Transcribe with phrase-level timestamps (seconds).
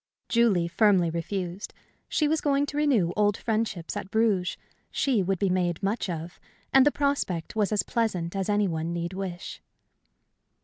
[0.29, 1.75] Julie firmly refused.
[2.09, 4.57] She was going to renew old friendships at Bruges;
[4.89, 6.39] she would be made much of;
[6.73, 9.61] and the prospect was as pleasant as any one need wish.